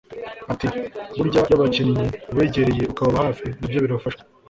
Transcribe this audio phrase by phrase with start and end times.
[0.51, 0.65] Ati
[1.17, 4.23] “Burya iyo abakinnyi ubegereye ukababa hafi nabyo birafasha